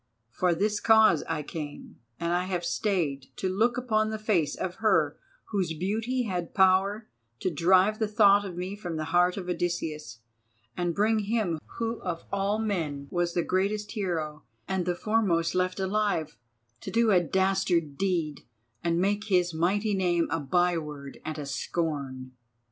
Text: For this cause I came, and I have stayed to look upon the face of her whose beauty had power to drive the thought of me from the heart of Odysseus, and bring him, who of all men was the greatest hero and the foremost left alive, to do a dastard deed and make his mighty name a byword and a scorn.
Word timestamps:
For 0.31 0.55
this 0.55 0.79
cause 0.79 1.23
I 1.29 1.43
came, 1.43 1.99
and 2.19 2.33
I 2.33 2.45
have 2.45 2.65
stayed 2.65 3.27
to 3.35 3.47
look 3.47 3.77
upon 3.77 4.09
the 4.09 4.17
face 4.17 4.55
of 4.55 4.77
her 4.81 5.15
whose 5.51 5.75
beauty 5.77 6.23
had 6.23 6.55
power 6.55 7.07
to 7.39 7.51
drive 7.53 7.99
the 7.99 8.07
thought 8.07 8.43
of 8.43 8.57
me 8.57 8.75
from 8.75 8.95
the 8.97 9.03
heart 9.13 9.37
of 9.37 9.47
Odysseus, 9.47 10.17
and 10.75 10.95
bring 10.95 11.19
him, 11.25 11.59
who 11.77 12.01
of 12.01 12.23
all 12.33 12.57
men 12.57 13.09
was 13.11 13.35
the 13.35 13.43
greatest 13.43 13.91
hero 13.91 14.41
and 14.67 14.87
the 14.87 14.95
foremost 14.95 15.53
left 15.53 15.79
alive, 15.79 16.35
to 16.79 16.89
do 16.89 17.11
a 17.11 17.21
dastard 17.21 17.95
deed 17.99 18.41
and 18.83 18.97
make 18.99 19.25
his 19.25 19.53
mighty 19.53 19.93
name 19.93 20.25
a 20.31 20.39
byword 20.39 21.19
and 21.23 21.37
a 21.37 21.45
scorn. 21.45 22.31